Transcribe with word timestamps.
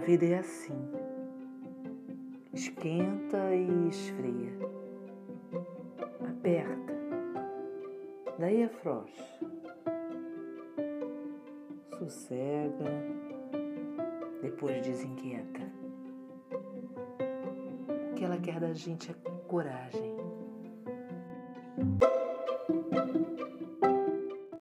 A 0.00 0.02
vida 0.02 0.24
é 0.24 0.38
assim. 0.38 0.80
Esquenta 2.54 3.54
e 3.54 3.88
esfria. 3.88 4.50
Aperta. 6.26 6.94
Daí 8.38 8.64
afrouxa. 8.64 9.22
Sossega. 11.98 12.90
Depois 14.40 14.80
desinquieta. 14.80 15.70
O 18.10 18.14
que 18.14 18.24
ela 18.24 18.38
quer 18.38 18.58
da 18.58 18.72
gente 18.72 19.10
é 19.10 19.14
coragem. 19.48 20.16